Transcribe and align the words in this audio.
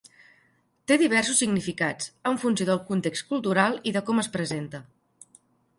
Té 0.91 0.97
diversos 1.01 1.41
significats, 1.43 2.09
en 2.31 2.41
funció 2.45 2.69
del 2.71 2.83
context 2.89 3.29
cultural 3.35 3.79
i 3.91 3.95
de 3.99 4.05
com 4.11 4.25
es 4.27 4.33
presenta. 4.39 4.83